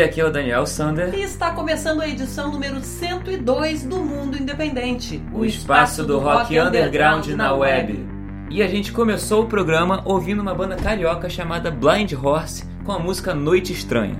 E 0.00 0.02
aqui 0.02 0.18
é 0.18 0.24
o 0.24 0.32
Daniel 0.32 0.64
Sander. 0.64 1.14
E 1.14 1.20
está 1.20 1.50
começando 1.50 2.00
a 2.00 2.08
edição 2.08 2.50
número 2.50 2.80
102 2.80 3.82
do 3.82 3.98
Mundo 3.98 4.34
Independente. 4.34 5.22
O, 5.30 5.40
o 5.40 5.44
espaço, 5.44 6.00
espaço 6.00 6.02
do, 6.04 6.14
do 6.14 6.18
rock, 6.20 6.36
rock 6.36 6.58
underground, 6.58 7.26
underground 7.26 7.26
na 7.36 7.52
web. 7.52 7.92
web. 7.92 8.08
E 8.48 8.62
a 8.62 8.66
gente 8.66 8.92
começou 8.92 9.42
o 9.42 9.46
programa 9.46 10.00
ouvindo 10.06 10.40
uma 10.40 10.54
banda 10.54 10.74
carioca 10.74 11.28
chamada 11.28 11.70
Blind 11.70 12.14
Horse 12.14 12.64
com 12.82 12.92
a 12.92 12.98
música 12.98 13.34
Noite 13.34 13.74
Estranha. 13.74 14.16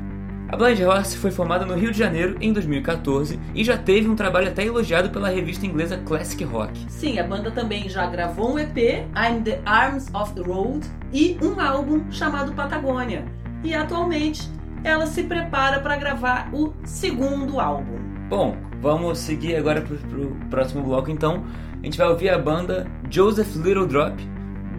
A 0.50 0.56
Blind 0.58 0.78
Horse 0.82 1.16
foi 1.16 1.30
formada 1.30 1.64
no 1.64 1.74
Rio 1.74 1.92
de 1.92 1.98
Janeiro 1.98 2.36
em 2.42 2.52
2014 2.52 3.40
e 3.54 3.64
já 3.64 3.78
teve 3.78 4.06
um 4.06 4.14
trabalho 4.14 4.48
até 4.48 4.66
elogiado 4.66 5.08
pela 5.08 5.30
revista 5.30 5.64
inglesa 5.64 5.96
Classic 5.96 6.44
Rock. 6.44 6.78
Sim, 6.90 7.18
a 7.18 7.24
banda 7.24 7.50
também 7.50 7.88
já 7.88 8.04
gravou 8.04 8.52
um 8.52 8.58
EP, 8.58 8.76
I'm 9.16 9.40
the 9.44 9.62
Arms 9.64 10.10
of 10.12 10.34
the 10.34 10.42
Road, 10.42 10.86
e 11.10 11.38
um 11.40 11.58
álbum 11.58 12.02
chamado 12.10 12.52
Patagônia. 12.52 13.24
E 13.64 13.74
atualmente 13.74 14.59
ela 14.84 15.06
se 15.06 15.22
prepara 15.24 15.80
para 15.80 15.96
gravar 15.96 16.50
o 16.52 16.72
segundo 16.84 17.60
álbum. 17.60 17.98
Bom, 18.28 18.56
vamos 18.80 19.18
seguir 19.18 19.56
agora 19.56 19.80
para 19.80 19.94
o 19.94 20.36
próximo 20.48 20.82
bloco 20.82 21.10
então. 21.10 21.44
A 21.82 21.84
gente 21.84 21.98
vai 21.98 22.08
ouvir 22.08 22.28
a 22.28 22.38
banda 22.38 22.86
Joseph 23.10 23.56
Little 23.56 23.86
Drop 23.86 24.14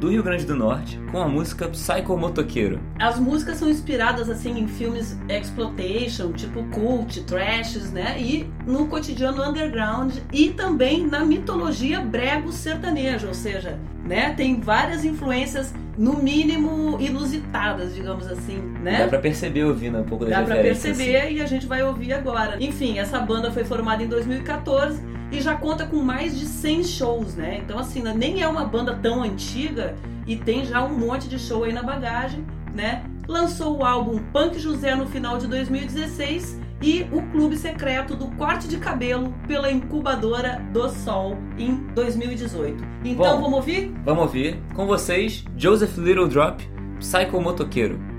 do 0.01 0.09
Rio 0.09 0.23
Grande 0.23 0.45
do 0.45 0.55
Norte 0.55 0.99
com 1.11 1.21
a 1.21 1.27
música 1.27 1.67
Psycho 1.67 2.17
Motoqueiro. 2.17 2.79
As 2.99 3.19
músicas 3.19 3.57
são 3.57 3.69
inspiradas 3.69 4.31
assim 4.31 4.59
em 4.59 4.67
filmes 4.67 5.15
exploitation, 5.29 6.31
tipo 6.31 6.63
cult, 6.71 7.21
trashes, 7.25 7.91
né? 7.91 8.19
E 8.19 8.49
no 8.65 8.87
cotidiano 8.87 9.43
underground 9.43 10.15
e 10.33 10.49
também 10.49 11.05
na 11.05 11.23
mitologia 11.23 12.01
brego 12.01 12.51
sertanejo, 12.51 13.27
ou 13.27 13.33
seja, 13.35 13.79
né, 14.11 14.33
tem 14.35 14.59
várias 14.59 15.05
influências 15.05 15.73
no 15.97 16.21
mínimo 16.21 16.97
inusitadas, 16.99 17.95
digamos 17.95 18.27
assim, 18.27 18.57
né? 18.83 18.99
Dá 18.99 19.07
pra 19.07 19.19
perceber 19.19 19.63
ouvindo 19.63 19.97
um 19.99 20.03
pouco 20.03 20.25
da 20.25 20.41
Dá 20.41 20.45
pra 20.45 20.55
perceber 20.55 21.15
assim. 21.15 21.35
e 21.35 21.41
a 21.41 21.45
gente 21.45 21.65
vai 21.65 21.81
ouvir 21.81 22.11
agora. 22.11 22.57
Enfim, 22.59 22.99
essa 22.99 23.19
banda 23.19 23.49
foi 23.51 23.63
formada 23.63 24.03
em 24.03 24.07
2014 24.07 25.01
e 25.31 25.39
já 25.39 25.55
conta 25.55 25.85
com 25.85 25.95
mais 25.97 26.37
de 26.37 26.45
100 26.45 26.83
shows, 26.83 27.35
né? 27.35 27.61
Então, 27.63 27.79
assim, 27.79 28.01
né, 28.01 28.13
nem 28.13 28.41
é 28.41 28.47
uma 28.49 28.65
banda 28.65 28.93
tão 29.01 29.23
antiga 29.23 29.95
e 30.27 30.35
tem 30.35 30.65
já 30.65 30.83
um 30.83 30.93
monte 30.93 31.29
de 31.29 31.39
show 31.39 31.63
aí 31.63 31.71
na 31.71 31.81
bagagem, 31.81 32.45
né? 32.75 33.03
Lançou 33.29 33.77
o 33.77 33.85
álbum 33.85 34.19
Punk 34.33 34.59
José 34.59 34.93
no 34.93 35.07
final 35.07 35.37
de 35.37 35.47
2016 35.47 36.59
e 36.81 37.07
o 37.11 37.21
Clube 37.31 37.57
Secreto 37.57 38.15
do 38.15 38.27
Corte 38.35 38.67
de 38.67 38.77
Cabelo 38.77 39.33
pela 39.47 39.71
Incubadora 39.71 40.61
do 40.73 40.89
Sol 40.89 41.37
em 41.57 41.75
2018. 41.93 42.83
Então, 43.03 43.35
Bom, 43.37 43.41
vamos 43.43 43.53
ouvir? 43.53 43.93
Vamos 44.03 44.23
ouvir. 44.23 44.59
Com 44.73 44.85
vocês, 44.85 45.45
Joseph 45.55 45.97
Little 45.97 46.27
Drop, 46.27 46.67
Psycho 46.99 47.39
Motoqueiro. 47.39 48.10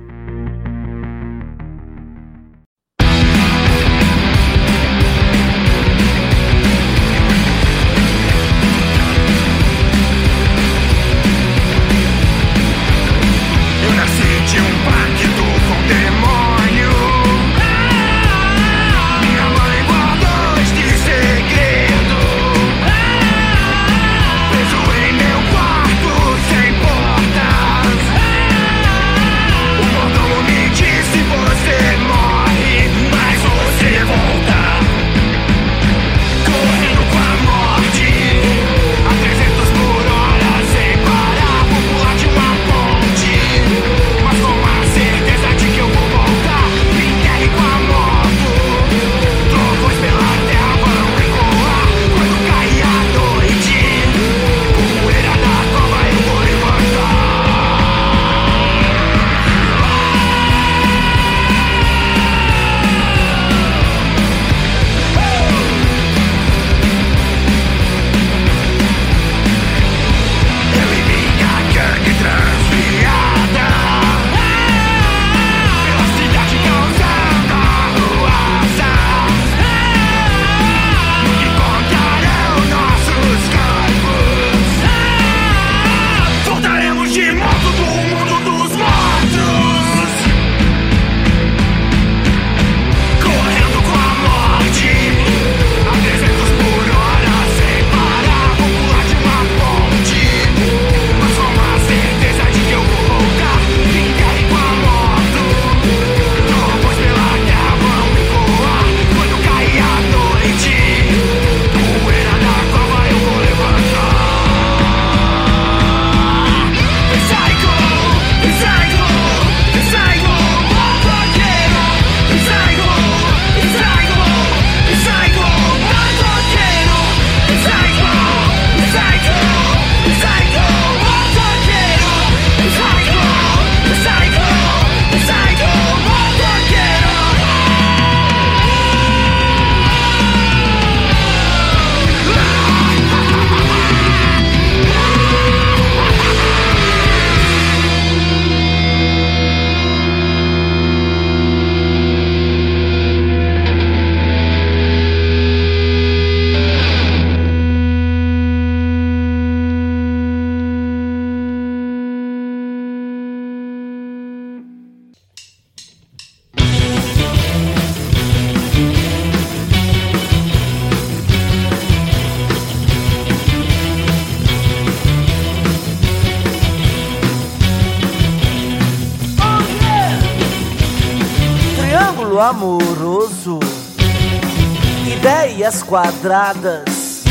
Quadradas, 185.92 187.22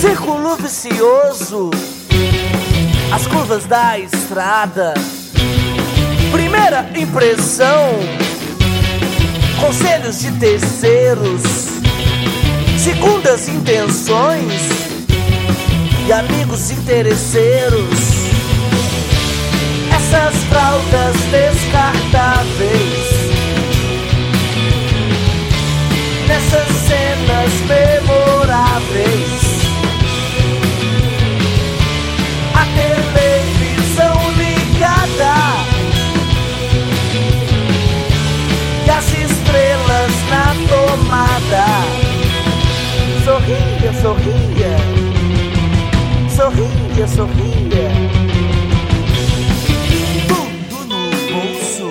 círculo 0.00 0.54
vicioso, 0.56 1.70
as 3.12 3.26
curvas 3.26 3.66
da 3.66 3.98
estrada. 3.98 4.94
Primeira 6.30 6.88
impressão, 6.94 7.90
conselhos 9.60 10.20
de 10.20 10.30
terceiros, 10.38 11.42
segundas 12.78 13.48
intenções. 13.48 14.80
E 16.06 16.12
amigos 16.12 16.70
interesseiros. 16.70 17.98
Nessas 19.90 20.36
fraldas 20.44 21.16
descartáveis 21.30 22.89
cenas 26.90 27.52
memoráveis. 27.68 29.42
A 32.52 32.64
televisão 32.80 34.16
ligada. 34.36 35.34
E 38.84 38.90
as 38.90 39.06
estrelas 39.12 40.12
na 40.30 40.46
tomada. 40.68 41.66
Sorria, 43.24 43.92
sorria. 44.02 44.74
Sorria, 46.34 47.06
sorria. 47.06 47.88
Tudo 50.26 50.76
no 50.86 51.02
bolso. 51.30 51.88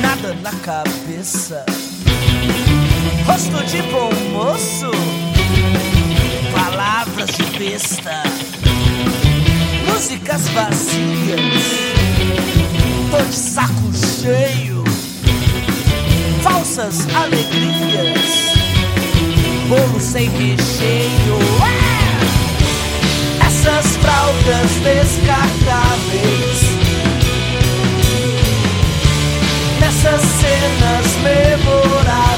Nada 0.00 0.34
na 0.42 0.52
cabeça 0.60 1.65
Rosto 3.46 3.64
de 3.66 3.82
bom 3.82 4.10
moço. 4.32 4.90
Palavras 6.52 7.30
de 7.30 7.44
besta. 7.58 8.22
Músicas 9.86 10.48
vazias. 10.48 11.40
Tô 13.10 13.18
de 13.22 13.34
saco 13.34 13.92
cheio. 13.94 14.82
Falsas 16.42 17.06
alegrias. 17.14 18.56
Bolo 19.68 20.00
sem 20.00 20.28
recheio. 20.30 21.38
Ah! 21.62 22.26
Essas 23.46 23.96
fraldas 23.96 24.70
descartáveis. 24.82 26.58
Nessas 29.80 30.20
cenas 30.22 31.06
memoráveis 31.22 32.35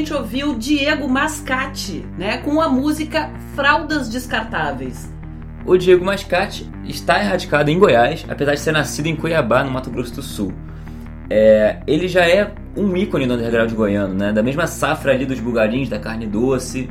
gente 0.00 0.14
ouviu 0.14 0.54
Diego 0.54 1.06
Mascati, 1.06 2.06
né, 2.16 2.38
com 2.38 2.58
a 2.58 2.68
música 2.70 3.30
Fraldas 3.54 4.08
Descartáveis. 4.08 5.12
O 5.66 5.76
Diego 5.76 6.02
Mascate 6.02 6.70
está 6.86 7.22
erradicado 7.22 7.70
em 7.70 7.78
Goiás, 7.78 8.24
apesar 8.28 8.54
de 8.54 8.60
ser 8.60 8.72
nascido 8.72 9.08
em 9.08 9.14
Cuiabá, 9.14 9.62
no 9.62 9.70
Mato 9.70 9.90
Grosso 9.90 10.14
do 10.14 10.22
Sul. 10.22 10.54
É, 11.28 11.80
ele 11.86 12.08
já 12.08 12.26
é 12.26 12.50
um 12.74 12.96
ícone 12.96 13.26
do 13.26 13.34
underground 13.34 13.70
goiano, 13.72 14.14
né? 14.14 14.32
Da 14.32 14.42
mesma 14.42 14.66
safra 14.66 15.12
ali 15.12 15.26
dos 15.26 15.38
bugadinhos, 15.38 15.90
da 15.90 15.98
carne 15.98 16.26
doce. 16.26 16.88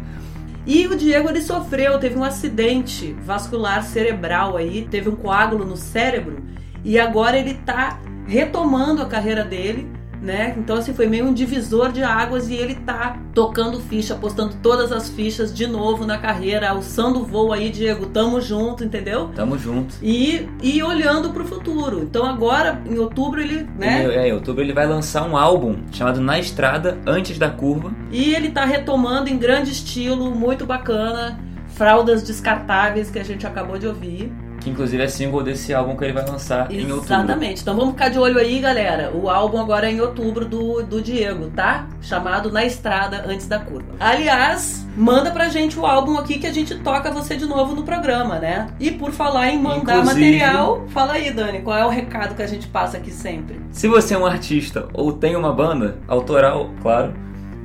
E 0.68 0.86
o 0.86 0.96
Diego 0.96 1.30
ele 1.30 1.42
sofreu, 1.42 1.98
teve 1.98 2.16
um 2.16 2.24
acidente 2.24 3.14
vascular 3.24 3.84
cerebral 3.84 4.56
aí, 4.56 4.88
teve 4.90 5.10
um 5.10 5.16
coágulo 5.16 5.66
no 5.66 5.76
cérebro 5.76 6.44
e 6.86 7.00
agora 7.00 7.38
ele 7.38 7.56
tá 7.56 8.00
retomando 8.28 9.02
a 9.02 9.08
carreira 9.08 9.44
dele, 9.44 9.92
né? 10.22 10.56
Então 10.58 10.78
assim 10.78 10.94
foi 10.94 11.08
meio 11.08 11.26
um 11.26 11.34
divisor 11.34 11.92
de 11.92 12.04
águas 12.04 12.50
e 12.50 12.56
ele 12.56 12.76
tá 12.76 13.18
tocando 13.34 13.80
ficha, 13.80 14.16
postando 14.16 14.56
todas 14.62 14.92
as 14.92 15.10
fichas 15.10 15.54
de 15.54 15.66
novo 15.66 16.06
na 16.06 16.18
carreira, 16.18 16.70
alçando 16.70 17.20
o 17.20 17.26
voo 17.26 17.54
aí, 17.54 17.70
Diego, 17.70 18.08
tamo 18.08 18.42
junto, 18.42 18.84
entendeu? 18.84 19.30
Tamo 19.36 19.58
junto. 19.58 19.96
E, 20.02 20.48
e 20.62 20.84
olhando 20.84 21.30
pro 21.32 21.46
futuro. 21.46 22.02
Então 22.04 22.26
agora, 22.26 22.82
em 22.86 22.98
outubro, 22.98 23.42
ele, 23.42 23.68
né? 23.78 24.04
Em, 24.04 24.10
é, 24.10 24.28
em 24.28 24.34
outubro 24.34 24.62
ele 24.62 24.74
vai 24.74 24.86
lançar 24.86 25.28
um 25.28 25.38
álbum 25.38 25.78
chamado 25.92 26.20
Na 26.20 26.40
Estrada, 26.40 26.98
Antes 27.06 27.38
da 27.38 27.50
Curva. 27.50 27.92
E 28.12 28.34
ele 28.34 28.52
tá 28.52 28.66
retomando 28.66 29.30
em 29.30 29.38
grande 29.38 29.72
estilo, 29.72 30.32
muito 30.32 30.66
bacana. 30.66 31.40
Fraldas 31.68 32.24
descartáveis 32.24 33.10
que 33.10 33.20
a 33.20 33.24
gente 33.24 33.48
acabou 33.48 33.78
de 33.78 33.88
ouvir. 33.88 34.34
Que 34.60 34.70
inclusive 34.70 35.02
é 35.02 35.08
single 35.08 35.42
desse 35.42 35.74
álbum 35.74 35.96
que 35.96 36.04
ele 36.04 36.14
vai 36.14 36.26
lançar 36.26 36.72
em 36.72 36.82
outubro. 36.92 37.06
Exatamente. 37.06 37.62
Então 37.62 37.76
vamos 37.76 37.92
ficar 37.94 38.10
de 38.10 38.20
olho 38.20 38.38
aí, 38.38 38.60
galera. 38.60 39.12
O 39.14 39.30
álbum 39.30 39.58
agora 39.60 39.88
é 39.90 39.94
em 39.94 40.02
outubro 40.02 40.46
do, 40.46 40.84
do 40.84 41.02
Diego, 41.02 41.50
tá? 41.56 41.88
Chamado 42.02 42.52
Na 42.52 42.66
Estrada 42.66 43.24
Antes 43.28 43.48
da 43.48 43.60
Curva. 43.60 43.88
Aliás, 44.00 44.86
manda 44.98 45.32
pra 45.32 45.48
gente 45.50 45.80
o 45.80 45.86
álbum 45.86 46.18
aqui 46.18 46.40
que 46.40 46.48
a 46.48 46.54
gente 46.54 46.76
toca 46.80 47.10
você 47.10 47.36
de 47.38 47.46
novo 47.46 47.74
no 47.74 47.84
programa, 47.84 48.38
né? 48.38 48.68
E 48.80 48.92
por 48.92 49.12
falar 49.12 49.50
em 49.50 49.60
mandar 49.62 50.00
Inclusive- 50.00 50.38
material, 50.40 50.84
fala 50.90 51.14
aí, 51.14 51.32
Dani, 51.32 51.62
qual 51.62 51.78
é 51.78 51.86
o 51.86 51.90
recado 51.90 52.36
que 52.36 52.42
a 52.44 52.48
gente 52.48 52.68
passa 52.68 52.98
aqui 52.98 53.12
sempre? 53.12 53.60
Se 53.72 53.88
você 53.88 54.14
é 54.14 54.18
um 54.18 54.26
artista 54.26 54.88
ou 54.94 55.14
tem 55.14 55.36
uma 55.36 55.54
banda, 55.54 55.98
autoral, 56.08 56.70
claro, 56.82 57.14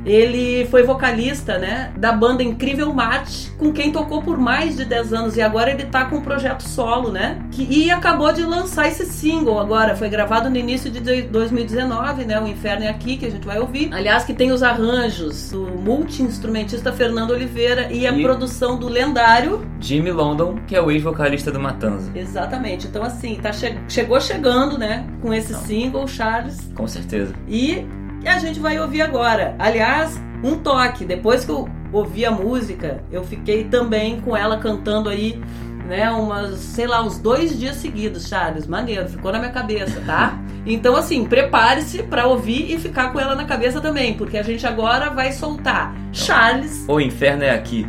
Ele 0.04 0.66
foi 0.70 0.82
vocalista, 0.82 1.58
né, 1.58 1.92
da 1.96 2.12
banda 2.12 2.42
Incrível 2.42 2.92
Marte, 2.94 3.50
com 3.58 3.72
quem 3.72 3.90
tocou 3.92 4.22
por 4.22 4.38
mais 4.38 4.76
de 4.76 4.84
10 4.84 5.12
anos 5.12 5.36
e 5.36 5.42
agora 5.42 5.70
ele 5.70 5.84
tá 5.84 6.04
com 6.06 6.16
um 6.16 6.20
projeto 6.22 6.62
solo, 6.62 7.10
né? 7.10 7.38
Que, 7.50 7.62
e 7.70 7.90
acabou 7.90 8.32
de 8.32 8.42
lançar 8.44 8.88
esse 8.88 9.04
single 9.06 9.58
agora, 9.58 9.94
foi 9.96 10.08
gravado 10.08 10.48
no 10.48 10.56
início 10.56 10.90
de 10.90 11.00
2019, 11.22 12.24
né? 12.24 12.40
O 12.40 12.46
Inferno 12.46 12.84
é 12.84 12.88
aqui 12.88 13.16
que 13.16 13.26
a 13.26 13.30
gente 13.30 13.46
vai 13.46 13.58
ouvir. 13.58 13.90
Aliás, 13.92 14.24
que 14.24 14.32
tem 14.34 14.50
os 14.52 14.62
arranjos 14.62 15.50
do 15.50 15.62
multi-instrumentista 15.78 16.92
Fernando 16.92 17.30
Oliveira 17.30 17.92
e 17.92 18.06
a 18.06 18.12
E- 18.12 18.22
produção 18.22 18.78
do 18.78 18.88
lendário 18.88 19.66
Jimmy 19.80 20.10
London, 20.10 20.56
que 20.66 20.74
é 20.74 20.80
o 20.80 20.90
ex-vocalista 20.90 21.50
do 21.50 21.60
Matanza. 21.60 22.10
Exatamente. 22.14 22.86
Então, 22.86 23.02
assim, 23.02 23.36
tá 23.40 23.52
che- 23.52 23.78
chegou 23.88 24.20
chegando, 24.20 24.78
né? 24.78 25.04
Com 25.20 25.32
esse 25.32 25.52
Não. 25.52 25.60
single, 25.60 26.08
Charles. 26.08 26.70
Com 26.74 26.86
certeza. 26.86 27.34
E 27.48 27.86
a 28.26 28.38
gente 28.38 28.58
vai 28.58 28.78
ouvir 28.78 29.02
agora. 29.02 29.54
Aliás, 29.58 30.20
um 30.42 30.56
toque. 30.56 31.04
Depois 31.04 31.44
que 31.44 31.50
eu 31.50 31.68
ouvi 31.92 32.24
a 32.24 32.30
música, 32.30 33.02
eu 33.10 33.22
fiquei 33.24 33.64
também 33.64 34.20
com 34.20 34.36
ela 34.36 34.58
cantando 34.58 35.08
aí, 35.08 35.40
né? 35.86 36.10
Umas, 36.10 36.58
sei 36.58 36.86
lá, 36.86 37.02
uns 37.02 37.18
dois 37.18 37.58
dias 37.58 37.76
seguidos, 37.76 38.28
Charles. 38.28 38.66
Maneiro, 38.66 39.08
ficou 39.08 39.32
na 39.32 39.38
minha 39.38 39.52
cabeça, 39.52 40.00
tá? 40.06 40.38
Então, 40.66 40.94
assim, 40.96 41.24
prepare-se 41.24 42.02
pra 42.02 42.26
ouvir 42.26 42.70
e 42.70 42.78
ficar 42.78 43.10
com 43.10 43.18
ela 43.18 43.34
na 43.34 43.46
cabeça 43.46 43.80
também, 43.80 44.12
porque 44.12 44.36
a 44.36 44.42
gente 44.42 44.66
agora 44.66 45.08
vai 45.08 45.32
soltar 45.32 45.94
Charles. 46.12 46.84
O 46.86 47.00
inferno 47.00 47.42
é 47.42 47.50
aqui. 47.50 47.86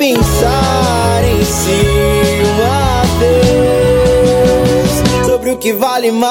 Pensar 0.00 1.22
em 1.24 1.44
si 1.44 2.40
uma 2.54 3.02
vez 3.18 4.88
sobre 5.26 5.50
o 5.50 5.58
que 5.58 5.74
vale 5.74 6.10
mais, 6.10 6.30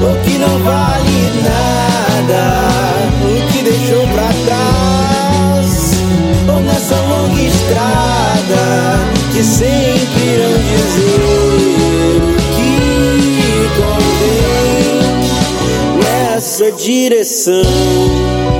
o 0.00 0.14
que 0.24 0.38
não 0.38 0.56
vale 0.60 1.42
nada, 1.42 2.68
o 3.24 3.52
que 3.52 3.64
deixou 3.64 4.06
pra 4.06 4.28
trás, 4.46 5.94
ou 6.48 6.60
nessa 6.60 6.94
longa 6.94 7.42
estrada 7.42 9.00
que 9.32 9.42
sempre 9.42 10.22
irão 10.34 10.52
dizer 10.76 12.22
que 12.54 12.70
convém 13.80 15.10
nessa 16.04 16.70
direção. 16.70 18.57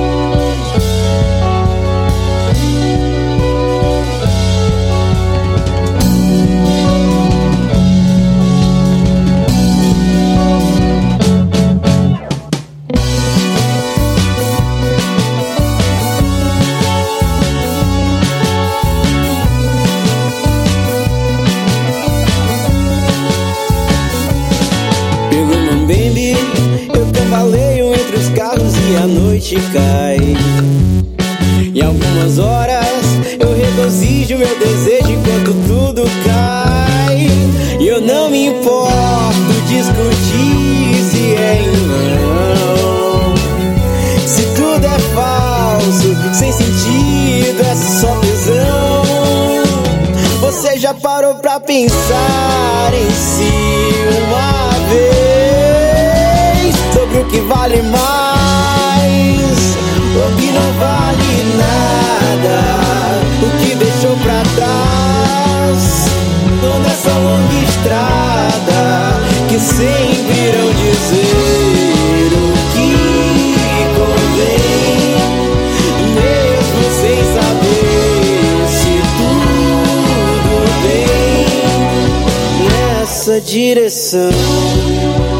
Cai. 29.55 30.17
Em 31.73 31.81
algumas 31.81 32.37
horas 32.37 33.03
eu 33.39 33.55
regozijo 33.55 34.37
meu 34.37 34.59
desejo 34.59 35.11
enquanto 35.11 35.53
tudo 35.67 36.03
cai. 36.25 37.27
E 37.79 37.87
eu 37.87 37.99
não 38.01 38.29
me 38.29 38.47
importo 38.47 39.53
discutir 39.67 41.03
se 41.09 41.35
é 41.35 41.61
em 41.63 41.71
vão. 41.87 43.33
Se 44.27 44.43
tudo 44.55 44.85
é 44.85 44.99
falso, 45.15 46.15
sem 46.33 46.51
sentido, 46.51 47.61
é 47.61 47.75
só 47.75 48.15
tesão. 48.19 49.03
Você 50.41 50.77
já 50.77 50.93
parou 50.93 51.35
pra 51.35 51.59
pensar 51.59 52.91
em 52.93 53.09
si 53.11 53.51
uma 54.27 54.69
vez 54.89 55.39
sobre 56.93 57.19
o 57.19 57.25
que 57.25 57.39
vale 57.41 57.81
mais, 57.83 58.08
toda 66.61 66.87
essa 66.87 67.11
longa 67.11 67.53
estrada 67.63 69.19
que 69.47 69.59
sempre 69.59 70.37
irão 70.47 70.71
dizer 70.73 72.31
o 72.33 72.53
que 72.73 72.93
convém, 73.95 74.99
mesmo 76.15 76.83
sem 77.01 77.19
saber 77.33 78.67
se 78.67 78.93
tudo 79.17 80.53
bem 80.83 81.47
nessa 82.67 83.35
direção. 83.41 85.38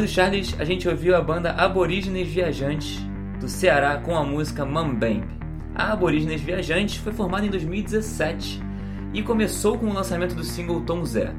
Depois 0.00 0.10
do 0.10 0.14
Charles 0.14 0.56
a 0.58 0.64
gente 0.64 0.88
ouviu 0.88 1.14
a 1.16 1.20
banda 1.20 1.52
Aborígenes 1.52 2.28
Viajantes 2.28 3.00
do 3.38 3.48
Ceará 3.48 3.96
com 3.98 4.16
a 4.16 4.22
música 4.24 4.64
Mambembe. 4.64 5.28
A 5.74 5.92
Aborígenes 5.92 6.40
Viajantes 6.40 6.96
foi 6.96 7.12
formada 7.12 7.44
em 7.46 7.50
2017 7.50 8.62
e 9.12 9.22
começou 9.22 9.76
com 9.78 9.86
o 9.86 9.92
lançamento 9.92 10.34
do 10.34 10.42
single 10.44 10.80
Tom 10.82 11.04
Zé. 11.04 11.32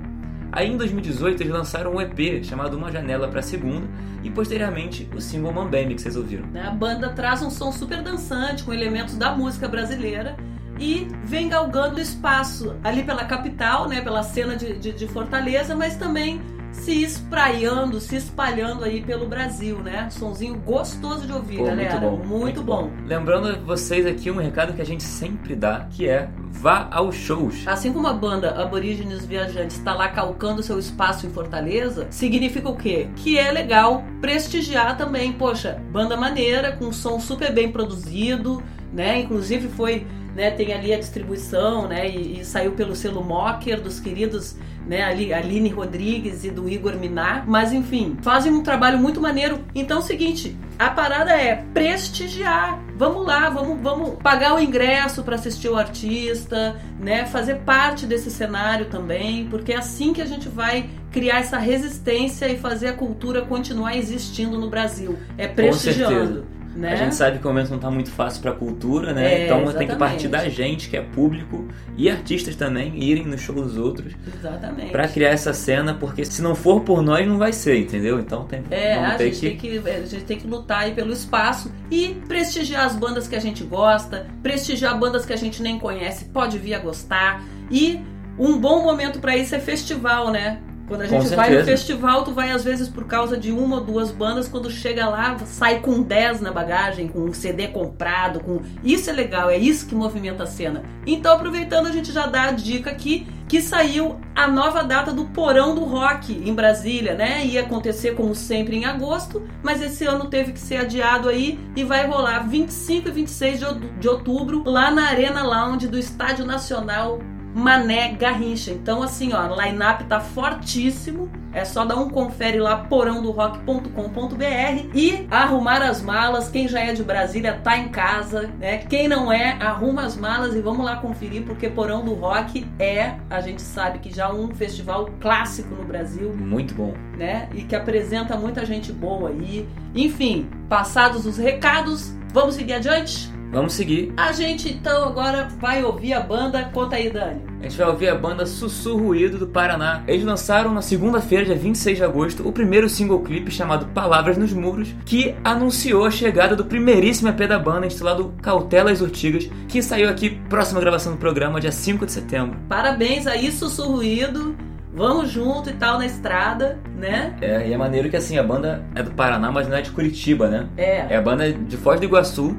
Aí 0.52 0.70
em 0.72 0.78
2018 0.78 1.42
eles 1.42 1.54
lançaram 1.54 1.96
um 1.96 2.02
EP 2.02 2.44
chamado 2.44 2.78
Uma 2.78 2.92
Janela 2.92 3.28
para 3.30 3.42
Segunda 3.42 3.88
e 4.24 4.30
posteriormente 4.30 5.10
o 5.16 5.22
single 5.22 5.54
Mambembe 5.54 5.96
que 5.96 6.02
vocês 6.02 6.16
ouviram. 6.16 6.46
né? 6.48 6.68
A 6.68 6.72
banda 6.72 7.10
traz 7.10 7.42
um 7.42 7.50
som 7.50 7.72
super 7.72 8.02
dançante 8.04 8.64
com 8.64 8.74
elementos 8.74 9.18
da 9.18 9.34
música 9.36 9.68
brasileira 9.68 10.36
e 10.80 11.08
vem 11.24 11.48
galgando 11.50 12.00
espaço 12.00 12.76
ali 12.84 13.04
pela 13.04 13.24
capital, 13.26 13.88
né, 13.88 14.02
pela 14.02 14.24
cena 14.24 14.56
de, 14.56 14.78
de- 14.78 14.92
de 14.94 15.08
Fortaleza, 15.08 15.76
mas 15.76 15.96
também 15.96 16.42
se 16.72 17.04
espraiando, 17.04 18.00
se 18.00 18.16
espalhando 18.16 18.84
aí 18.84 19.02
pelo 19.02 19.28
Brasil, 19.28 19.80
né? 19.80 20.10
Sonzinho 20.10 20.56
gostoso 20.56 21.28
de 21.28 21.34
ouvir, 21.34 21.58
Pô, 21.58 21.66
galera. 21.66 22.00
muito 22.00 22.18
bom, 22.18 22.26
Muito, 22.26 22.64
bom. 22.64 22.92
Lembrando 23.06 23.64
vocês 23.66 24.06
aqui 24.06 24.32
um 24.32 24.38
recado 24.38 24.74
que 24.74 24.82
a 24.82 24.86
gente 24.86 25.04
sempre 25.04 25.56
dá, 25.56 25.88
que 25.92 26.08
é 26.08 26.30
vá 26.50 26.88
aos 26.92 27.16
shows. 27.16 27.68
Assim 27.68 27.92
como 27.92 28.08
a 28.08 28.14
banda 28.14 28.62
Aborígenes 28.62 29.26
Viajantes 29.26 29.78
está 29.78 29.94
lá 29.94 30.10
calcando 30.10 30.62
seu 30.64 30.80
espaço 30.80 31.26
em 31.26 31.30
Fortaleza, 31.30 32.08
significa 32.10 32.70
o 32.70 32.76
quê? 32.76 33.10
Que 33.16 33.38
é 33.38 33.52
legal 33.52 34.04
prestigiar 34.20 34.98
também, 34.98 35.34
poxa, 35.34 35.82
banda 35.92 36.16
maneira, 36.16 36.72
com 36.72 36.92
som 36.92 37.20
super 37.20 37.54
bem 37.54 37.72
produzido, 37.72 38.62
né? 38.94 39.20
Inclusive 39.20 39.68
foi, 39.70 40.06
né, 40.36 40.52
tem 40.52 40.74
ali 40.74 40.94
a 40.94 41.00
distribuição, 41.00 41.88
né, 41.88 42.10
e, 42.10 42.40
e 42.40 42.46
saiu 42.46 42.72
pelo 42.72 42.96
selo 42.96 43.24
Mocker 43.24 43.82
dos 43.82 44.00
queridos, 44.00 44.56
né, 44.88 45.04
ali 45.04 45.34
Aline 45.34 45.70
Rodrigues 45.70 46.44
e 46.44 46.50
do 46.50 46.68
Igor 46.70 46.96
Minar, 46.96 47.44
mas 47.48 47.72
enfim, 47.72 48.18
fazem 48.22 48.52
um 48.52 48.64
trabalho 48.64 48.98
muito 48.98 49.22
maneiro. 49.22 49.60
Então 49.76 49.98
é 49.98 50.00
o 50.00 50.04
seguinte, 50.04 50.58
a 50.80 50.90
parada 50.90 51.32
é 51.32 51.64
prestigiar. 51.74 52.80
Vamos 52.96 53.26
lá, 53.26 53.50
vamos, 53.50 53.80
vamos 53.82 54.16
pagar 54.22 54.56
o 54.56 54.60
ingresso 54.60 55.24
para 55.24 55.36
assistir 55.36 55.70
o 55.70 55.78
artista, 55.78 56.76
né? 57.00 57.26
Fazer 57.26 57.56
parte 57.60 58.06
desse 58.06 58.32
cenário 58.32 58.88
também, 58.88 59.48
porque 59.48 59.74
é 59.74 59.78
assim 59.78 60.14
que 60.14 60.22
a 60.22 60.26
gente 60.26 60.50
vai 60.50 60.90
criar 61.12 61.40
essa 61.40 61.58
resistência 61.58 62.48
e 62.48 62.58
fazer 62.58 62.88
a 62.88 62.94
cultura 62.94 63.42
continuar 63.44 63.96
existindo 63.96 64.60
no 64.60 64.70
Brasil. 64.70 65.18
É 65.38 65.48
prestigiando. 65.48 66.46
Né? 66.76 66.94
A 66.94 66.96
gente 66.96 67.16
sabe 67.16 67.40
que 67.40 67.46
o 67.46 67.50
momento 67.50 67.70
não 67.70 67.80
tá 67.80 67.92
muito 67.92 68.12
fácil 68.12 68.42
pra 68.42 68.54
cultura, 68.54 69.14
né? 69.14 69.42
É, 69.42 69.46
então 69.46 69.58
tem 69.58 69.66
que 69.66 69.70
exatamente. 69.84 69.98
partir 69.98 70.28
da 70.28 70.48
gente, 70.48 70.90
que 70.90 70.98
é 70.98 71.02
público, 71.02 71.68
e 71.98 72.10
artistas 72.10 72.56
também, 72.56 72.98
irem 73.04 73.26
no 73.26 73.38
show 73.38 73.54
dos 73.54 73.78
outros 73.78 74.14
Exatamente. 74.36 74.92
pra 74.92 75.08
criar 75.08 75.30
essa 75.30 75.54
cena, 75.54 75.94
porque 75.94 76.24
se 76.24 76.42
não 76.42 76.56
for 76.56 76.82
por 76.82 77.02
nós, 77.02 77.28
não 77.28 77.38
vai 77.38 77.52
ser, 77.52 77.78
entendeu? 77.78 78.20
Então 78.20 78.46
tem, 78.46 78.64
É, 78.72 78.96
a 78.96 79.18
gente, 79.18 79.40
que... 79.40 79.50
tem 79.50 79.58
que, 79.58 79.90
a 79.90 80.06
gente 80.06 80.24
tem 80.24 80.38
que 80.38 80.48
lutar 80.48 80.84
aí 80.84 80.94
pelo 80.94 81.12
espaço 81.12 81.72
e 81.90 82.16
prestigiar 82.28 82.86
as 82.86 82.96
bandas 82.96 83.28
que 83.28 83.36
a 83.36 83.40
gente 83.40 83.64
gosta, 83.64 84.28
prestigiar 84.42 84.98
bandas 84.98 85.26
que 85.26 85.34
a 85.34 85.38
gente 85.38 85.62
nem 85.62 85.78
conhece, 85.78 86.26
pode 86.26 86.58
vir 86.58 86.74
a 86.74 86.80
gostar. 86.80 87.44
E 87.70 88.00
um 88.40 88.58
bom 88.58 88.84
momento 88.84 89.20
pra 89.20 89.36
isso 89.36 89.54
é 89.56 89.60
festival, 89.60 90.32
né? 90.32 90.60
Quando 90.92 91.04
a 91.04 91.08
Com 91.08 91.22
gente 91.22 91.36
vai 91.38 91.50
no 91.52 91.64
festival, 91.64 92.24
tu 92.26 92.34
vai 92.34 92.52
às 92.52 92.66
vezes 92.66 92.90
por 92.90 93.06
causa 93.06 93.38
de 93.38 93.50
uma 93.50 93.78
ou 93.78 93.82
duas 93.82 94.12
bandas, 94.12 94.50
quando 94.50 94.70
chega 94.70 95.08
lá, 95.08 95.38
sai 95.46 95.80
com 95.80 96.02
10 96.02 96.42
na 96.42 96.52
bagagem, 96.52 97.08
com 97.08 97.20
um 97.20 97.34
CD 97.34 97.70
comprado, 97.70 98.42
com. 98.42 98.60
Isso 98.84 99.10
é 99.10 99.14
legal, 99.14 99.50
é 99.50 99.58
isso 99.58 99.86
que 99.88 99.96
movimenta 99.96 100.44
a 100.44 100.46
cena. 100.48 100.84
Então, 101.08 101.34
aproveitando, 101.34 101.88
a 101.88 101.92
gente 101.94 102.12
já 102.12 102.28
dá 102.28 102.44
a 102.44 102.52
dica 102.52 102.90
aqui 102.90 103.26
que 103.48 103.62
saiu 103.62 104.20
a 104.36 104.48
nova 104.48 104.84
data 104.84 105.14
do 105.14 105.26
Porão 105.28 105.74
do 105.76 105.86
Rock 105.86 106.34
em 106.34 106.54
Brasília, 106.54 107.14
né? 107.16 107.46
Ia 107.46 107.62
acontecer 107.62 108.14
como 108.16 108.36
sempre 108.36 108.76
em 108.76 108.84
agosto, 108.86 109.42
mas 109.64 109.82
esse 109.82 110.06
ano 110.06 110.26
teve 110.26 110.52
que 110.52 110.60
ser 110.60 110.76
adiado 110.78 111.30
aí 111.30 111.58
e 111.74 111.86
vai 111.86 112.06
rolar 112.06 112.40
25 112.50 113.08
e 113.08 113.12
26 113.12 113.60
de 113.60 113.66
out- 113.66 113.88
de 113.98 114.08
outubro 114.10 114.62
lá 114.66 114.92
na 114.92 115.08
Arena 115.08 115.42
Lounge 115.44 115.88
do 115.88 115.98
Estádio 115.98 116.46
Nacional 116.46 117.20
Mané 117.54 118.14
Garrincha. 118.14 118.72
Então, 118.72 119.04
assim, 119.04 119.34
ó, 119.34 119.48
line-up 119.62 120.04
tá 120.06 120.20
fortíssimo. 120.20 121.30
É 121.54 121.66
só 121.66 121.84
dar 121.84 121.98
um 121.98 122.10
confere 122.10 122.60
lá, 122.60 122.78
porãodorock.com.br 122.78 124.96
e 124.96 125.28
arrumar 125.30 125.82
as 125.82 126.02
malas. 126.02 126.50
Quem 126.50 126.68
já 126.68 126.80
é 126.80 126.94
de 126.94 127.04
Brasília 127.04 127.60
tá 127.62 127.78
em 127.78 127.90
casa, 127.90 128.50
né? 128.58 128.78
Quem 128.80 129.08
não 129.08 129.32
é, 129.32 129.58
arruma 129.60 130.04
as 130.04 130.16
malas 130.16 130.56
e 130.56 130.62
vamos 130.62 130.86
lá 130.86 130.96
conferir, 130.98 131.44
porque 131.44 131.70
Porão 131.70 132.06
do 132.06 132.14
Rock 132.14 132.66
é, 132.80 133.16
a 133.30 133.42
gente 133.42 133.62
sabe 133.62 134.00
que 134.00 134.14
já 134.14 134.32
um 134.32 134.54
festival 134.56 135.10
clássico 135.20 135.76
no 135.76 135.84
Brasil, 135.84 136.34
Muito 136.34 136.74
bom. 136.74 136.94
né? 137.18 137.50
E 137.54 137.64
que 137.64 137.76
apresenta 137.76 138.38
muita 138.38 138.66
gente 138.66 138.92
boa 138.92 139.30
aí. 139.30 139.68
Enfim, 139.94 140.50
passados 140.70 141.26
os 141.26 141.38
recados, 141.38 142.14
vamos 142.34 142.56
seguir 142.56 142.74
adiante? 142.74 143.31
Vamos 143.52 143.74
seguir. 143.74 144.14
A 144.16 144.32
gente 144.32 144.72
então 144.72 145.04
agora 145.04 145.50
vai 145.60 145.84
ouvir 145.84 146.14
a 146.14 146.22
banda. 146.22 146.64
Conta 146.74 146.96
aí, 146.96 147.10
Dani. 147.10 147.42
A 147.60 147.64
gente 147.64 147.78
vai 147.78 147.88
ouvir 147.88 148.08
a 148.08 148.16
banda 148.16 148.46
Sussurruído 148.46 149.38
do 149.38 149.48
Paraná. 149.48 150.04
Eles 150.08 150.24
lançaram 150.24 150.74
na 150.74 150.82
segunda-feira, 150.82 151.46
dia 151.46 151.56
26 151.56 151.98
de 151.98 152.04
agosto, 152.04 152.48
o 152.48 152.52
primeiro 152.52 152.88
single 152.88 153.20
clipe 153.20 153.52
chamado 153.52 153.88
Palavras 153.88 154.38
nos 154.38 154.54
Muros, 154.54 154.96
que 155.06 155.36
anunciou 155.44 156.06
a 156.06 156.12
chegada 156.12 156.56
do 156.56 156.66
primeiríssimo 156.66 157.30
EP 157.30 157.48
da 157.48 157.60
banda, 157.60 157.86
intitulado 157.86 158.34
Cautelas 158.42 159.02
Urtigas, 159.02 159.50
que 159.68 159.82
saiu 159.82 160.10
aqui 160.10 160.42
próxima 160.50 160.80
gravação 160.80 161.12
do 161.12 161.18
programa, 161.18 161.60
dia 161.60 161.72
5 161.72 162.06
de 162.06 162.12
setembro. 162.14 162.58
Parabéns 162.70 163.28
aí, 163.28 163.52
Sussurruído. 163.52 164.56
Vamos 164.94 165.30
junto 165.30 165.70
e 165.70 165.74
tal 165.74 165.98
na 165.98 166.06
estrada, 166.06 166.78
né? 166.98 167.36
É, 167.40 167.68
e 167.70 167.74
é 167.74 167.78
maneiro 167.78 168.10
que 168.10 168.18
assim, 168.18 168.38
a 168.38 168.44
banda 168.44 168.86
é 168.94 169.02
do 169.02 169.12
Paraná, 169.12 169.50
mas 169.50 169.68
não 169.68 169.78
é 169.78 169.82
de 169.82 169.90
Curitiba, 169.92 170.50
né? 170.50 170.68
É. 170.76 171.06
É 171.10 171.16
a 171.16 171.22
banda 171.22 171.52
de 171.52 171.78
Foz 171.78 171.98
do 171.98 172.06
Iguaçu, 172.06 172.58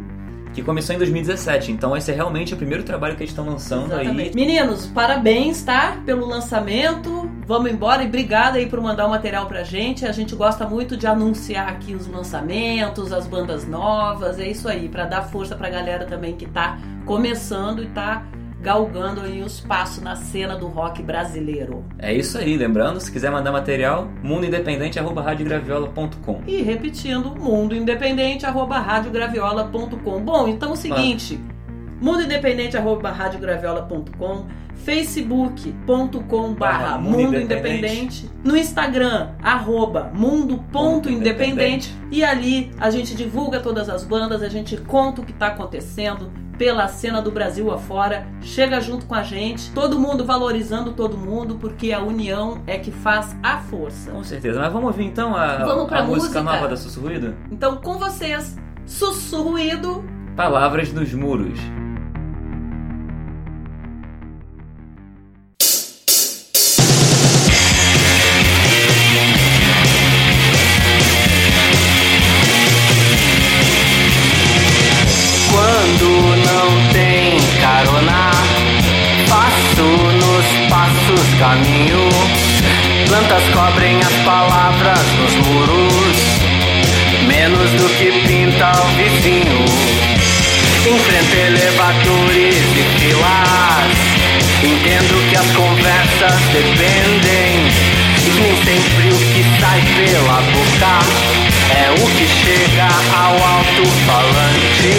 que 0.53 0.63
começou 0.63 0.95
em 0.95 0.99
2017. 0.99 1.73
Então 1.73 1.97
esse 1.97 2.11
é 2.11 2.15
realmente 2.15 2.55
o 2.55 2.57
primeiro 2.57 2.83
trabalho 2.83 3.17
que 3.17 3.23
eles 3.23 3.31
estão 3.31 3.47
lançando 3.47 3.95
aí. 3.95 4.03
Exatamente. 4.03 4.35
Meninos, 4.35 4.87
parabéns, 4.87 5.63
tá? 5.63 5.97
Pelo 6.05 6.27
lançamento. 6.27 7.31
Vamos 7.47 7.71
embora 7.71 8.03
e 8.03 8.07
obrigada 8.07 8.59
aí 8.59 8.67
por 8.67 8.81
mandar 8.81 9.07
o 9.07 9.11
material 9.11 9.47
pra 9.47 9.63
gente. 9.63 10.07
A 10.07 10.13
gente 10.13 10.35
gosta 10.35 10.67
muito 10.67 10.97
de 10.97 11.07
anunciar 11.07 11.69
aqui 11.69 11.95
os 11.95 12.07
lançamentos, 12.07 13.13
as 13.13 13.27
bandas 13.27 13.67
novas. 13.67 14.39
É 14.39 14.49
isso 14.49 14.69
aí, 14.69 14.89
pra 14.89 15.05
dar 15.05 15.23
força 15.23 15.55
pra 15.57 15.69
galera 15.69 16.05
também 16.05 16.37
que 16.37 16.47
tá 16.47 16.79
começando 17.05 17.83
e 17.83 17.87
tá 17.87 18.23
galgando 18.63 19.21
aí 19.21 19.43
os 19.43 19.61
passos 19.61 20.03
na 20.03 20.15
cena 20.15 20.57
do 20.57 20.69
rock 20.69 21.03
brasileiro. 21.03 21.85
É 21.99 22.15
isso 22.15 22.39
aí, 22.39 22.57
lembrando, 22.57 23.01
se 23.01 23.11
quiser 23.11 23.31
mandar 23.31 23.51
material, 23.51 24.09
mundoindependente.com. 24.23 26.43
E 26.47 26.63
repetindo, 26.63 27.35
mundo 27.35 27.75
independente 27.75 28.47
arroba 28.47 28.79
radiograviola.com. 28.79 30.21
Bom, 30.21 30.47
então 30.47 30.71
é 30.71 30.73
o 30.73 30.77
seguinte, 30.77 31.41
mundo 32.01 32.23
independente 32.23 32.77
arroba 32.77 33.11
radiograviola.com, 33.11 34.47
facebook.com 34.77 36.55
barra 36.55 36.99
Mundo 36.99 37.19
mundo 37.19 37.37
Independente. 37.41 38.29
no 38.43 38.57
Instagram 38.57 39.31
arroba 39.43 40.11
mundo.independente 40.15 41.95
e 42.11 42.25
ali 42.25 42.71
a 42.79 42.91
gente 42.91 43.15
divulga 43.15 43.61
todas 43.61 43.89
as 43.89 44.05
bandas, 44.05 44.43
a 44.43 44.49
gente 44.49 44.77
conta 44.77 45.21
o 45.21 45.25
que 45.25 45.33
está 45.33 45.49
acontecendo 45.49 46.31
pela 46.59 46.87
cena 46.87 47.21
do 47.21 47.31
Brasil 47.31 47.73
afora, 47.73 48.27
chega 48.41 48.81
junto 48.81 49.07
com 49.07 49.15
a 49.15 49.23
gente, 49.23 49.73
todo 49.73 49.99
mundo 49.99 50.25
valorizando 50.25 50.93
todo 50.93 51.17
mundo, 51.17 51.57
porque 51.57 51.93
a 51.93 52.01
união 52.01 52.63
é 52.67 52.79
que 52.79 52.93
faz 52.93 53.35
a 53.43 53.59
força. 53.59 54.11
Com 54.13 54.23
certeza. 54.23 54.61
Mas 54.61 54.73
vamos 54.73 54.89
ouvir 54.89 55.05
então 55.05 55.35
a, 55.35 55.57
a 55.57 55.67
música, 55.67 56.03
música? 56.05 56.43
nova 56.43 56.69
da 56.69 56.77
Sussurruído? 56.77 57.35
Então, 57.51 57.79
com 57.79 57.99
vocês, 57.99 58.57
Sussurruído. 58.87 60.05
Palavras 60.37 60.93
nos 60.93 61.13
Muros. 61.13 61.59
Plantas 83.23 83.49
cobrem 83.55 84.01
as 84.01 84.15
palavras 84.25 84.99
nos 85.13 85.35
muros, 85.47 86.17
menos 87.29 87.71
do 87.71 87.89
que 87.97 88.11
pinta 88.27 88.73
o 88.83 88.87
vizinho. 88.97 89.65
Enfrento 90.85 91.37
elevadores 91.37 92.57
e 92.75 92.83
filas, 92.99 93.97
entendo 94.65 95.15
que 95.29 95.37
as 95.37 95.47
conversas 95.53 96.41
dependem. 96.53 97.71
E 98.27 98.31
nem 98.41 98.57
sempre 98.65 99.13
o 99.13 99.19
que 99.19 99.45
sai 99.61 99.81
pela 99.95 100.41
boca 100.51 100.99
é 101.71 101.93
o 101.93 102.05
que 102.17 102.27
chega 102.27 102.89
ao 103.17 103.35
alto-falante. 103.57 104.93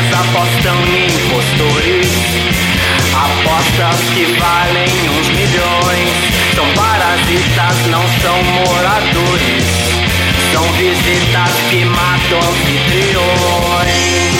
Idolatrias 0.00 0.14
apostam 0.14 0.86
em 0.86 1.06
impostores. 1.06 2.06
Apostas 3.12 4.00
que 4.14 4.24
valem 4.38 5.10
uns 5.10 5.28
milhões. 5.28 6.08
São 6.54 6.66
parasitas, 6.74 7.86
não 7.90 8.02
são 8.22 8.42
moradores. 8.42 9.66
São 10.52 10.64
visitas 10.72 11.52
que 11.68 11.84
matam 11.84 12.38
anfitriões 12.38 14.39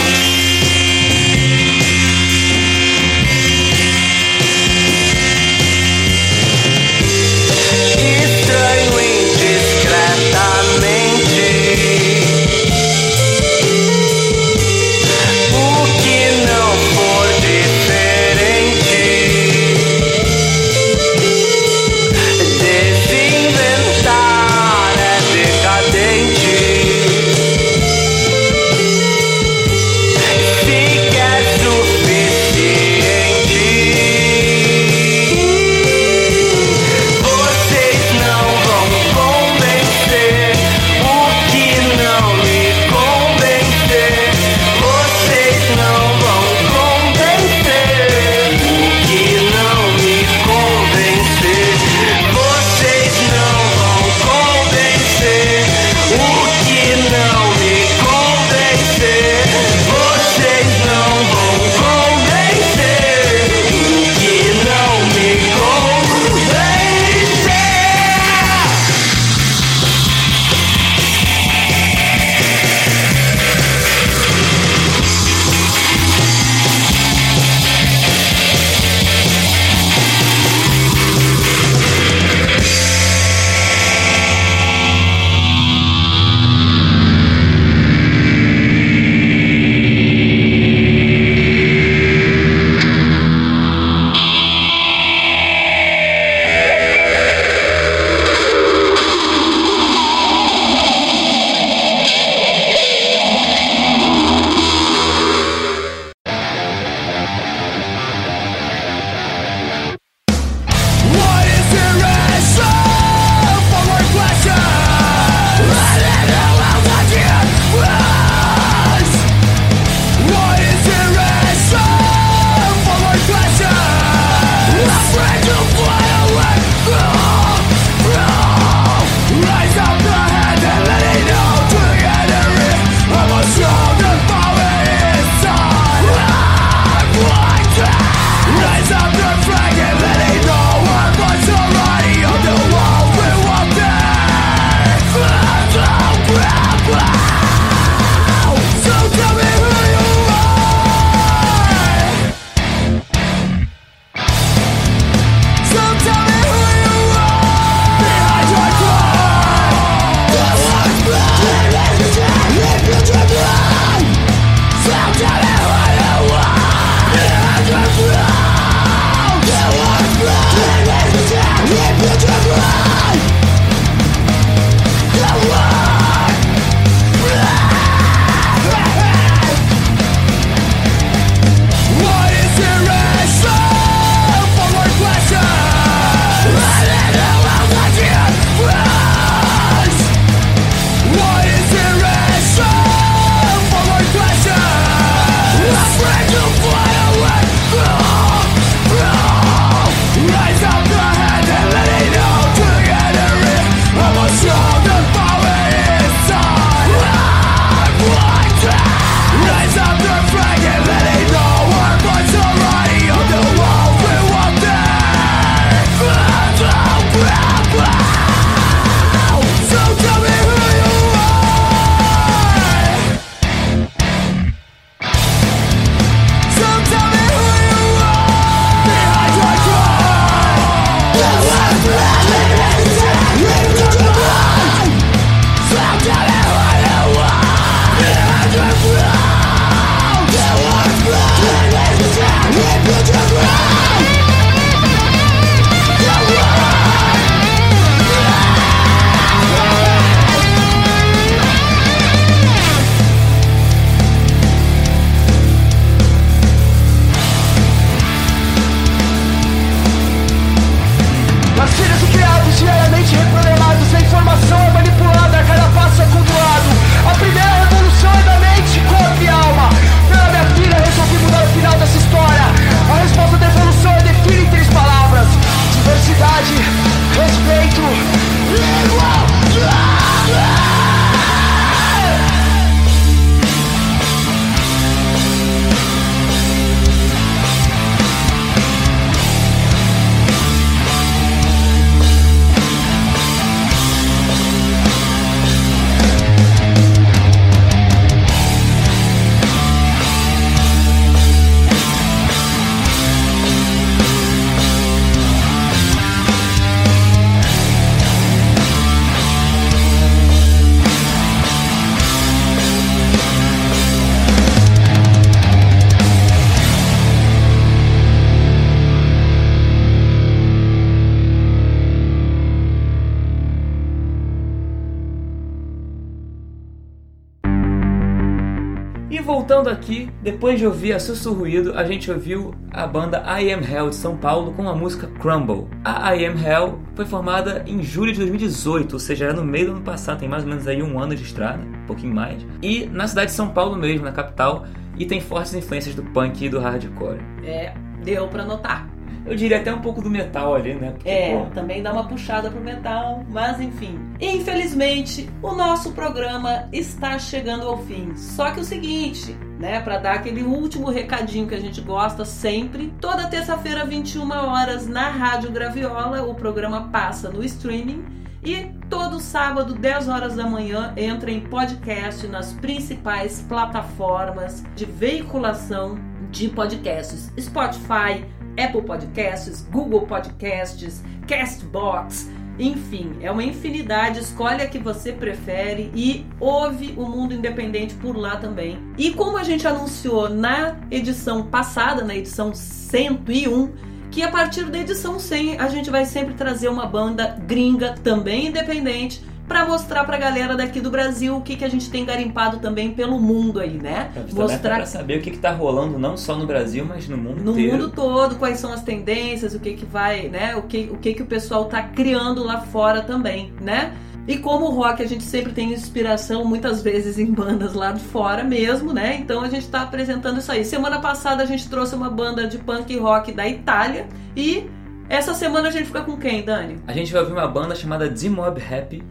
aqui, 329.90 330.08
depois 330.22 330.58
de 330.58 330.64
ouvir 330.64 330.92
a 330.92 331.00
Sussurruído, 331.00 331.76
a 331.76 331.84
gente 331.84 332.10
ouviu 332.10 332.54
a 332.70 332.86
banda 332.86 333.24
I 333.26 333.52
Am 333.52 333.60
Hell 333.60 333.90
de 333.90 333.96
São 333.96 334.16
Paulo 334.16 334.52
com 334.52 334.68
a 334.68 334.74
música 334.74 335.08
Crumble. 335.18 335.66
A 335.84 336.14
I 336.14 336.26
Am 336.26 336.38
Hell 336.38 336.78
foi 336.94 337.04
formada 337.04 337.64
em 337.66 337.82
julho 337.82 338.12
de 338.12 338.18
2018, 338.18 338.92
ou 338.92 338.98
seja, 339.00 339.24
era 339.24 339.34
no 339.34 339.44
meio 339.44 339.66
do 339.66 339.72
ano 339.72 339.80
passado, 339.80 340.20
tem 340.20 340.28
mais 340.28 340.44
ou 340.44 340.48
menos 340.48 340.68
aí 340.68 340.80
um 340.80 341.00
ano 341.00 341.16
de 341.16 341.24
estrada, 341.24 341.64
um 341.64 341.86
pouquinho 341.86 342.14
mais. 342.14 342.46
E 342.62 342.86
na 342.86 343.08
cidade 343.08 343.32
de 343.32 343.36
São 343.36 343.48
Paulo 343.48 343.76
mesmo, 343.76 344.04
na 344.04 344.12
capital, 344.12 344.64
e 344.96 345.04
tem 345.04 345.20
fortes 345.20 345.54
influências 345.54 345.94
do 345.94 346.04
punk 346.04 346.44
e 346.44 346.48
do 346.48 346.60
hardcore. 346.60 347.18
É, 347.42 347.74
deu 348.04 348.28
pra 348.28 348.44
notar. 348.44 348.88
Eu 349.30 349.36
diria 349.36 349.60
até 349.60 349.72
um 349.72 349.80
pouco 349.80 350.02
do 350.02 350.10
metal 350.10 350.56
ali, 350.56 350.74
né? 350.74 350.90
Porque, 350.90 351.08
é, 351.08 351.38
pô... 351.38 351.54
também 351.54 351.80
dá 351.80 351.92
uma 351.92 352.02
puxada 352.08 352.50
pro 352.50 352.60
metal, 352.60 353.24
mas 353.30 353.60
enfim. 353.60 353.96
Infelizmente, 354.20 355.30
o 355.40 355.52
nosso 355.52 355.92
programa 355.92 356.68
está 356.72 357.16
chegando 357.16 357.62
ao 357.62 357.78
fim. 357.78 358.12
Só 358.16 358.50
que 358.50 358.58
o 358.58 358.64
seguinte, 358.64 359.36
né, 359.60 359.80
para 359.82 359.98
dar 359.98 360.14
aquele 360.14 360.42
último 360.42 360.90
recadinho 360.90 361.46
que 361.46 361.54
a 361.54 361.60
gente 361.60 361.80
gosta 361.80 362.24
sempre, 362.24 362.92
toda 363.00 363.28
terça-feira 363.28 363.84
21 363.84 364.28
horas 364.32 364.88
na 364.88 365.08
Rádio 365.10 365.52
Graviola, 365.52 366.24
o 366.24 366.34
programa 366.34 366.88
passa 366.88 367.30
no 367.30 367.44
streaming 367.44 368.04
e 368.42 368.66
todo 368.88 369.20
sábado, 369.20 369.74
10 369.74 370.08
horas 370.08 370.34
da 370.34 370.44
manhã, 370.44 370.92
entra 370.96 371.30
em 371.30 371.40
podcast 371.40 372.26
nas 372.26 372.52
principais 372.54 373.44
plataformas 373.48 374.64
de 374.74 374.84
veiculação 374.84 375.96
de 376.30 376.48
podcasts: 376.48 377.30
Spotify, 377.38 378.24
Apple 378.60 378.82
Podcasts, 378.82 379.66
Google 379.70 380.02
Podcasts, 380.02 381.02
Castbox, 381.26 382.30
enfim, 382.58 383.16
é 383.22 383.30
uma 383.30 383.42
infinidade. 383.42 384.20
Escolhe 384.20 384.62
a 384.62 384.68
que 384.68 384.78
você 384.78 385.12
prefere 385.12 385.90
e 385.94 386.26
ouve 386.38 386.94
o 386.96 387.06
Mundo 387.06 387.34
Independente 387.34 387.94
por 387.94 388.16
lá 388.16 388.36
também. 388.36 388.78
E 388.98 389.12
como 389.12 389.38
a 389.38 389.42
gente 389.42 389.66
anunciou 389.66 390.28
na 390.28 390.76
edição 390.90 391.46
passada, 391.46 392.04
na 392.04 392.14
edição 392.14 392.54
101, 392.54 393.72
que 394.10 394.22
a 394.22 394.28
partir 394.28 394.64
da 394.64 394.78
edição 394.78 395.18
100 395.18 395.58
a 395.58 395.68
gente 395.68 395.88
vai 395.88 396.04
sempre 396.04 396.34
trazer 396.34 396.68
uma 396.68 396.84
banda 396.84 397.38
gringa 397.46 397.94
também 398.02 398.48
independente 398.48 399.22
para 399.50 399.66
mostrar 399.66 400.04
pra 400.04 400.16
galera 400.16 400.56
daqui 400.56 400.80
do 400.80 400.92
Brasil 400.92 401.36
o 401.36 401.40
que, 401.40 401.56
que 401.56 401.64
a 401.64 401.68
gente 401.68 401.90
tem 401.90 402.04
garimpado 402.04 402.58
também 402.58 402.92
pelo 402.92 403.18
mundo 403.18 403.58
aí, 403.58 403.78
né? 403.78 404.12
mostrar 404.32 404.76
para 404.76 404.86
saber 404.86 405.18
o 405.18 405.20
que, 405.20 405.32
que 405.32 405.38
tá 405.38 405.50
rolando 405.50 405.98
não 405.98 406.16
só 406.16 406.36
no 406.36 406.46
Brasil, 406.46 406.86
mas 406.88 407.08
no 407.08 407.16
mundo 407.16 407.42
no 407.42 407.50
inteiro. 407.50 407.76
No 407.76 407.82
mundo 407.82 407.92
todo, 407.92 408.36
quais 408.36 408.60
são 408.60 408.72
as 408.72 408.84
tendências, 408.84 409.52
o 409.52 409.58
que 409.58 409.74
que 409.74 409.84
vai, 409.84 410.28
né? 410.28 410.54
O 410.54 410.62
que 410.62 410.88
o 410.92 410.98
que, 410.98 411.14
que 411.14 411.22
o 411.22 411.26
pessoal 411.26 411.64
tá 411.64 411.82
criando 411.82 412.44
lá 412.44 412.60
fora 412.60 413.02
também, 413.02 413.52
né? 413.60 413.92
E 414.28 414.38
como 414.38 414.66
o 414.66 414.70
rock 414.70 415.02
a 415.02 415.06
gente 415.08 415.24
sempre 415.24 415.52
tem 415.52 415.72
inspiração 415.72 416.44
muitas 416.44 416.80
vezes 416.80 417.18
em 417.18 417.26
bandas 417.34 417.74
lá 417.74 417.90
de 417.90 418.00
fora 418.00 418.44
mesmo, 418.44 418.92
né? 418.92 419.16
Então 419.16 419.40
a 419.40 419.48
gente 419.48 419.64
está 419.64 419.82
apresentando 419.82 420.38
isso 420.38 420.52
aí. 420.52 420.64
Semana 420.64 421.00
passada 421.00 421.42
a 421.42 421.46
gente 421.46 421.68
trouxe 421.68 421.96
uma 421.96 422.08
banda 422.08 422.46
de 422.46 422.56
punk 422.58 422.96
rock 422.98 423.32
da 423.32 423.48
Itália 423.48 424.06
e 424.36 424.70
essa 425.08 425.34
semana 425.34 425.66
a 425.66 425.70
gente 425.72 425.86
fica 425.86 426.02
com 426.02 426.16
quem, 426.16 426.44
Dani? 426.44 426.78
A 426.86 426.92
gente 426.92 427.12
vai 427.12 427.22
ouvir 427.22 427.32
uma 427.32 427.48
banda 427.48 427.74
chamada 427.74 428.08
D-Mob 428.08 428.62
Happy 428.62 429.02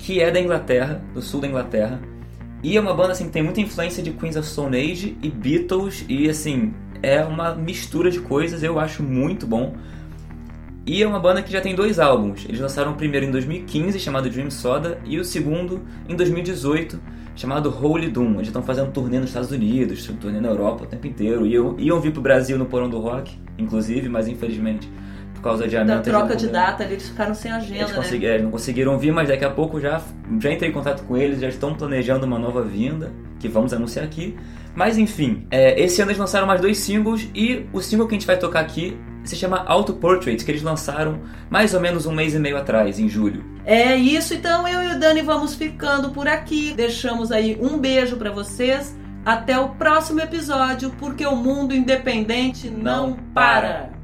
que 0.00 0.20
é 0.20 0.30
da 0.30 0.40
Inglaterra, 0.40 1.02
do 1.14 1.20
sul 1.20 1.40
da 1.40 1.46
Inglaterra. 1.46 2.00
E 2.62 2.76
é 2.76 2.80
uma 2.80 2.94
banda 2.94 3.12
assim 3.12 3.26
que 3.26 3.30
tem 3.30 3.42
muita 3.42 3.60
influência 3.60 4.02
de 4.02 4.10
Queens 4.10 4.34
of 4.34 4.48
Stone 4.48 4.76
Age 4.76 5.16
e 5.22 5.30
Beatles 5.30 6.04
e 6.08 6.28
assim, 6.28 6.74
é 7.02 7.22
uma 7.22 7.54
mistura 7.54 8.10
de 8.10 8.20
coisas, 8.20 8.62
eu 8.62 8.78
acho 8.78 9.02
muito 9.02 9.46
bom. 9.46 9.74
E 10.86 11.02
é 11.02 11.06
uma 11.06 11.20
banda 11.20 11.42
que 11.42 11.52
já 11.52 11.60
tem 11.60 11.74
dois 11.74 11.98
álbuns. 11.98 12.44
Eles 12.46 12.60
lançaram 12.60 12.92
o 12.92 12.96
primeiro 12.96 13.26
em 13.26 13.30
2015, 13.30 14.00
chamado 14.00 14.28
Dream 14.30 14.50
Soda, 14.50 14.98
e 15.04 15.18
o 15.18 15.24
segundo 15.24 15.82
em 16.08 16.16
2018, 16.16 16.98
chamado 17.36 17.70
Holy 17.70 18.08
Doom. 18.08 18.34
Eles 18.36 18.48
estão 18.48 18.62
fazendo 18.62 18.90
turnê 18.90 19.18
nos 19.18 19.28
Estados 19.28 19.50
Unidos, 19.50 20.10
turnê 20.20 20.40
na 20.40 20.48
Europa 20.48 20.84
o 20.84 20.86
tempo 20.86 21.06
inteiro. 21.06 21.46
E 21.46 21.52
iam, 21.52 21.78
iam 21.78 22.00
vir 22.00 22.12
pro 22.12 22.22
Brasil 22.22 22.58
no 22.58 22.64
Porão 22.64 22.88
do 22.88 22.98
Rock, 22.98 23.38
inclusive, 23.58 24.08
mas 24.08 24.26
infelizmente 24.26 24.88
por 25.40 25.44
causa 25.44 25.66
de 25.66 25.74
Da 25.82 26.00
troca 26.00 26.36
de 26.36 26.48
data, 26.48 26.84
eles 26.84 27.08
ficaram 27.08 27.34
sem 27.34 27.50
agenda, 27.50 27.90
eles 27.96 28.10
né? 28.10 28.26
É, 28.26 28.42
não 28.42 28.50
conseguiram 28.50 28.98
vir, 28.98 29.10
mas 29.10 29.28
daqui 29.28 29.44
a 29.44 29.50
pouco 29.50 29.80
já, 29.80 30.00
já 30.38 30.52
entrei 30.52 30.68
em 30.68 30.72
contato 30.72 31.02
com 31.04 31.16
eles, 31.16 31.40
já 31.40 31.48
estão 31.48 31.74
planejando 31.74 32.26
uma 32.26 32.38
nova 32.38 32.62
vinda, 32.62 33.10
que 33.38 33.48
vamos 33.48 33.72
anunciar 33.72 34.04
aqui. 34.04 34.36
Mas 34.74 34.98
enfim, 34.98 35.46
é, 35.50 35.80
esse 35.80 36.00
ano 36.02 36.10
eles 36.10 36.20
lançaram 36.20 36.46
mais 36.46 36.60
dois 36.60 36.78
singles 36.78 37.28
e 37.34 37.66
o 37.72 37.80
single 37.80 38.06
que 38.06 38.14
a 38.14 38.18
gente 38.18 38.26
vai 38.26 38.38
tocar 38.38 38.60
aqui 38.60 38.96
se 39.24 39.34
chama 39.34 39.64
Auto 39.66 39.94
Portrait, 39.94 40.44
que 40.44 40.50
eles 40.50 40.62
lançaram 40.62 41.20
mais 41.48 41.74
ou 41.74 41.80
menos 41.80 42.06
um 42.06 42.12
mês 42.12 42.34
e 42.34 42.38
meio 42.38 42.56
atrás, 42.56 42.98
em 42.98 43.08
julho. 43.08 43.44
É 43.64 43.96
isso, 43.96 44.34
então 44.34 44.68
eu 44.68 44.82
e 44.82 44.94
o 44.94 45.00
Dani 45.00 45.22
vamos 45.22 45.54
ficando 45.54 46.10
por 46.10 46.28
aqui. 46.28 46.72
Deixamos 46.74 47.32
aí 47.32 47.58
um 47.60 47.78
beijo 47.78 48.16
para 48.16 48.30
vocês. 48.30 48.96
Até 49.24 49.58
o 49.58 49.70
próximo 49.70 50.20
episódio, 50.20 50.90
porque 50.98 51.26
o 51.26 51.36
mundo 51.36 51.74
independente 51.74 52.70
não, 52.70 53.10
não 53.10 53.16
para. 53.34 53.99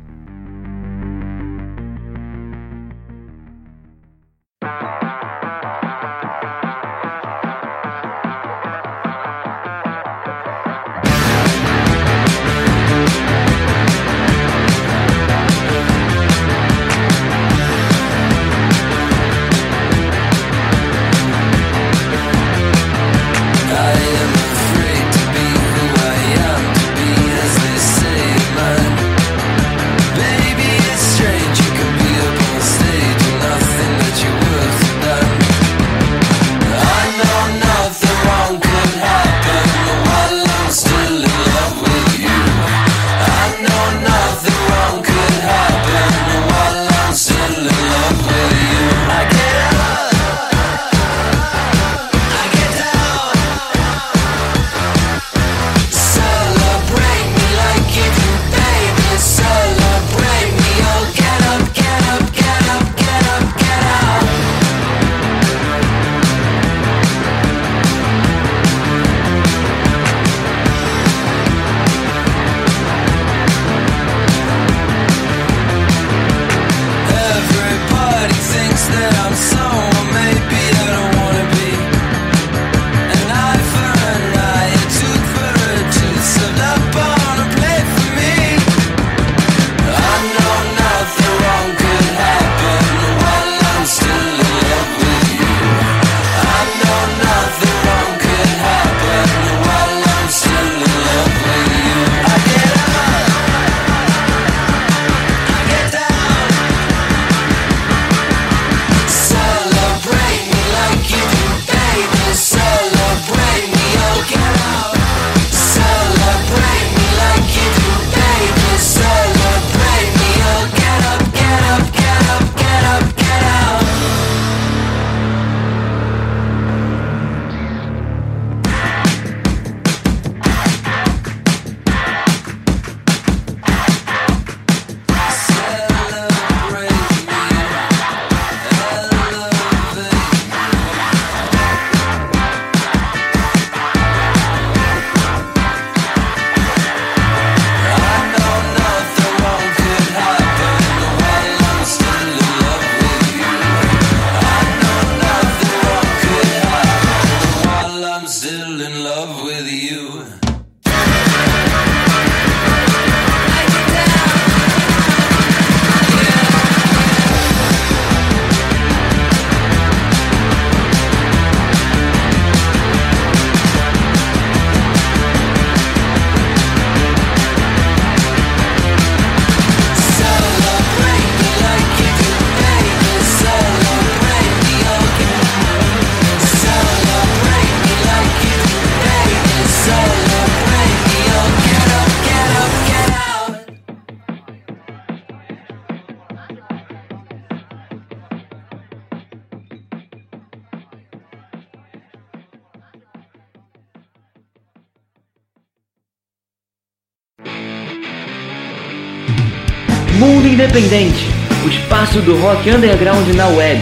Independente, 210.76 211.24
o 211.64 211.68
espaço 211.70 212.20
do 212.20 212.38
rock 212.38 212.70
underground 212.70 213.26
na 213.28 213.48
web. 213.48 213.80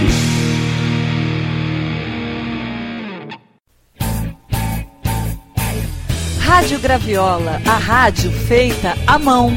Rádio 6.38 6.78
Graviola, 6.78 7.60
a 7.66 7.76
rádio 7.78 8.30
feita 8.30 8.94
à 9.08 9.18
mão. 9.18 9.50